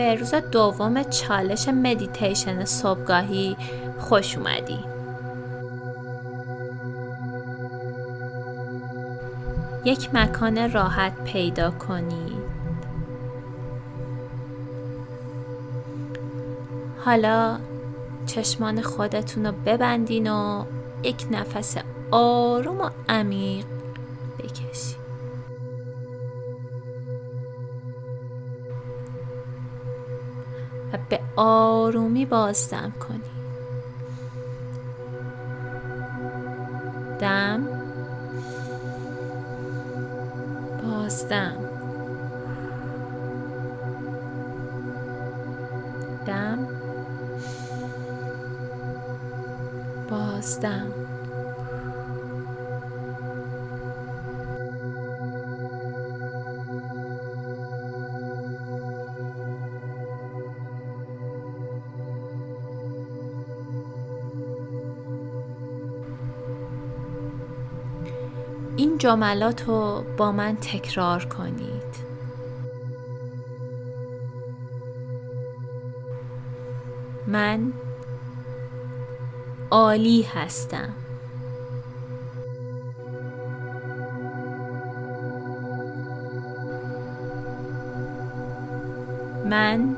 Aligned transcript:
به 0.00 0.14
روز 0.14 0.34
دوم 0.34 1.02
چالش 1.02 1.68
مدیتیشن 1.68 2.64
صبحگاهی 2.64 3.56
خوش 3.98 4.38
اومدی. 4.38 4.78
یک 9.84 10.14
مکان 10.14 10.72
راحت 10.72 11.24
پیدا 11.24 11.70
کنید 11.70 12.40
حالا 17.04 17.58
چشمان 18.26 18.82
خودتون 18.82 19.46
رو 19.46 19.52
ببندین 19.66 20.30
و 20.30 20.64
یک 21.02 21.26
نفس 21.30 21.76
آروم 22.10 22.80
و 22.80 22.90
عمیق 23.08 23.66
بکشید 24.38 24.99
آرومی 31.36 32.26
بازدم 32.26 32.92
کنید 33.08 33.40
دم. 37.20 37.66
بازدم. 40.82 41.56
دم. 46.26 46.58
بازدم. 50.10 50.92
این 68.80 68.98
جملات 68.98 69.68
رو 69.68 70.04
با 70.16 70.32
من 70.32 70.56
تکرار 70.56 71.24
کنید. 71.24 72.10
من 77.26 77.72
عالی 79.70 80.22
هستم. 80.22 80.88
من 89.44 89.96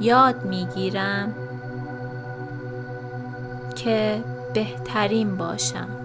یاد 0.00 0.44
می‌گیرم 0.44 1.34
که 3.74 4.24
بهترین 4.54 5.36
باشم. 5.36 6.01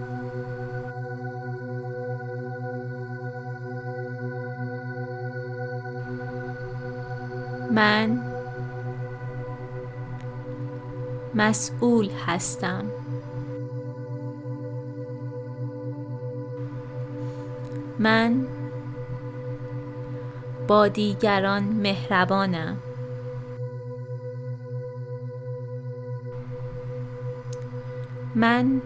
من 7.70 8.20
مسئول 11.34 12.10
هستم. 12.26 12.84
من 17.98 18.46
با 20.68 20.88
دیگران 20.88 21.62
مهربانم. 21.62 22.76
من 28.34 28.82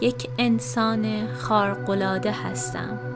یک 0.00 0.30
انسان 0.38 1.26
خارق‌العاده 1.34 2.32
هستم. 2.32 3.11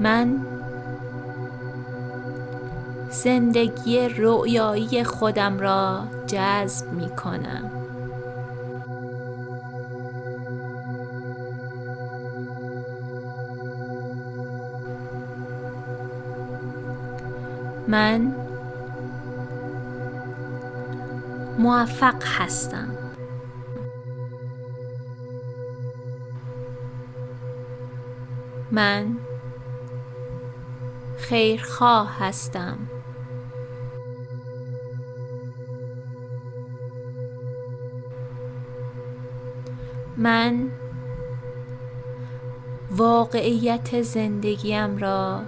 من 0.00 0.46
زندگی 3.10 4.08
رویایی 4.08 5.04
خودم 5.04 5.58
را 5.58 6.04
جذب 6.26 6.92
می 6.92 7.08
کنم 7.16 7.70
من 17.88 18.34
موفق 21.58 22.22
هستم. 22.24 22.88
من 28.70 29.25
خیرخواه 31.16 32.16
هستم. 32.18 32.78
من 40.16 40.70
واقعیت 42.90 44.02
زندگیم 44.02 44.98
را 44.98 45.42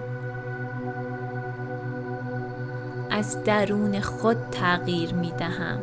از 3.11 3.43
درون 3.43 4.01
خود 4.01 4.37
تغییر 4.51 5.13
می 5.13 5.31
دهم. 5.31 5.79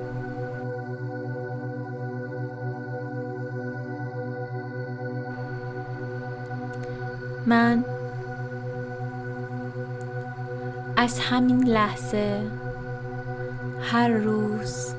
من 7.47 7.85
از 11.07 11.19
همین 11.19 11.69
لحظه 11.69 12.51
هر 13.81 14.09
روز 14.09 14.95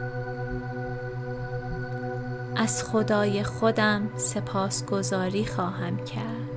از 2.55 2.83
خدای 2.83 3.43
خودم 3.43 4.09
سپاسگزاری 4.17 5.45
خواهم 5.45 5.97
کرد. 5.97 6.49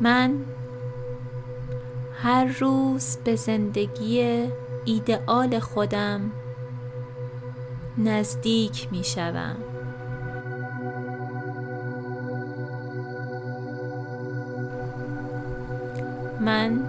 من 0.00 0.34
هر 2.22 2.44
روز 2.60 3.16
به 3.24 3.36
زندگی 3.36 4.44
ایدئال 4.84 5.58
خودم 5.58 6.32
نزدیک 7.98 8.88
می 8.92 9.04
شوم 9.04 9.56
من 16.40 16.80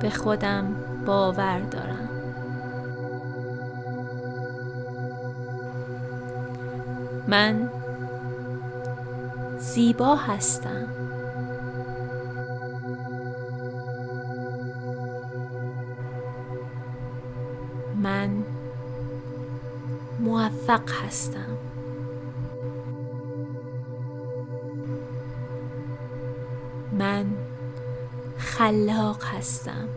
به 0.00 0.10
خودم 0.10 0.76
باور 1.06 1.60
دارم. 1.60 2.08
من 7.28 7.70
زیبا 9.58 10.16
هستم. 10.16 10.86
من 18.02 18.44
موفق 20.52 20.90
هستم. 21.06 21.58
من 26.92 27.26
خلاق 28.38 29.24
هستم. 29.24 29.88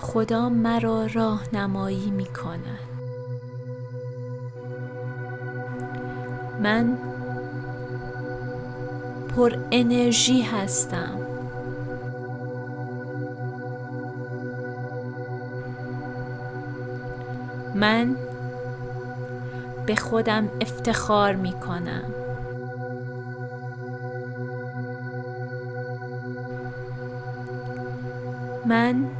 خدا 0.00 0.48
مرا 0.48 1.06
راهنمایی 1.14 2.10
می 2.10 2.26
کند 2.26 2.78
من 6.62 6.98
پر 9.36 9.58
انرژی 9.70 10.42
هستم. 10.42 11.23
من 17.74 18.16
به 19.86 19.96
خودم 19.96 20.48
افتخار 20.60 21.34
می 21.34 21.52
کنم 21.52 22.14
من 28.66 29.10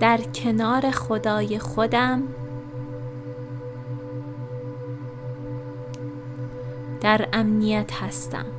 در 0.00 0.18
کنار 0.34 0.90
خدای 0.90 1.58
خودم 1.58 2.22
در 7.00 7.28
امنیت 7.32 7.92
هستم. 7.92 8.55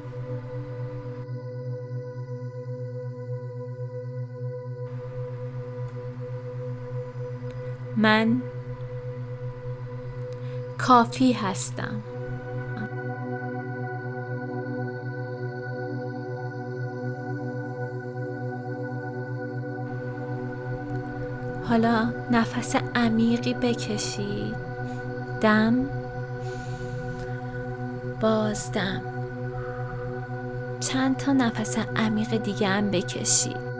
من 7.97 8.41
کافی 10.77 11.33
هستم. 11.33 12.01
حالا 21.63 22.13
نفس 22.31 22.75
عمیقی 22.95 23.53
بکشید. 23.53 24.55
دم. 25.41 25.89
بازدم 28.21 29.01
چند 30.79 31.17
تا 31.17 31.33
نفس 31.33 31.77
عمیق 31.95 32.37
دیگه 32.37 32.67
هم 32.67 32.91
بکشید. 32.91 33.76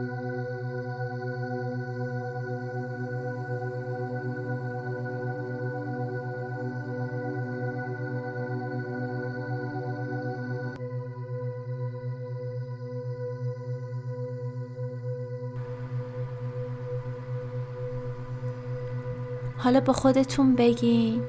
حالا 19.68 19.80
به 19.80 19.94
خودتون 19.94 20.56
بگین. 20.56 21.24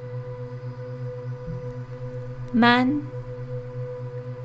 من 2.55 3.01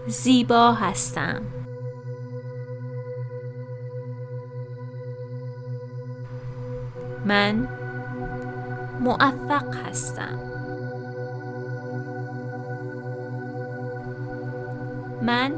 زیبا 0.08 0.72
هستم. 0.72 1.42
من 7.26 7.68
موفق 9.00 9.76
هستم. 9.88 10.40
من 15.22 15.54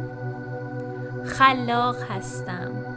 خلاق 1.26 1.96
هستم. 2.10 2.95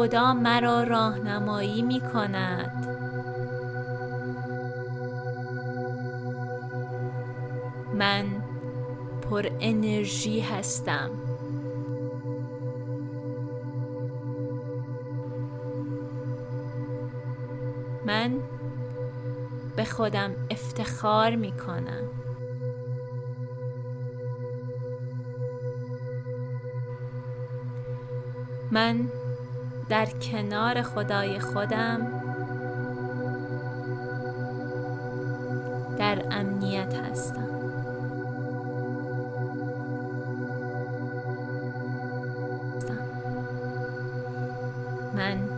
خدا 0.00 0.34
مرا 0.34 0.82
راهنمایی 0.82 1.82
می 1.82 2.00
کند 2.00 2.86
من 7.94 8.24
پر 9.22 9.46
انرژی 9.60 10.40
هستم. 10.40 11.10
من 18.06 18.32
به 19.76 19.84
خودم 19.84 20.30
افتخار 20.50 21.36
می 21.36 21.52
کنم 21.52 22.10
من 28.70 29.19
در 29.90 30.06
کنار 30.06 30.82
خدای 30.82 31.38
خودم 31.38 32.06
در 35.98 36.22
امنیت 36.30 36.94
هستم. 36.94 37.48
من 45.14 45.48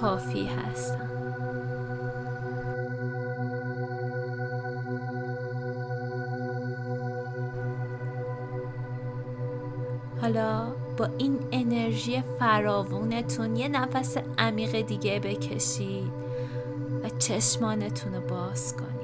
کافی 0.00 0.46
هستم. 0.46 1.10
حالا 10.20 10.73
با 10.96 11.08
این 11.18 11.38
انرژی 11.52 12.22
فراوونتون 12.38 13.56
یه 13.56 13.68
نفس 13.68 14.16
عمیق 14.38 14.80
دیگه 14.80 15.20
بکشید 15.20 16.12
و 17.04 17.08
چشمانتون 17.18 18.14
رو 18.14 18.20
باز 18.20 18.76
کنید. 18.76 18.94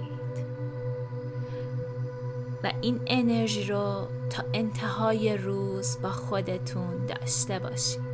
و 2.64 2.72
این 2.81 3.00
انرژی 3.06 3.64
رو 3.64 4.06
تا 4.31 4.44
انتهای 4.54 5.37
روز 5.37 5.98
با 6.02 6.10
خودتون 6.10 7.06
داشته 7.06 7.58
باشید. 7.58 8.10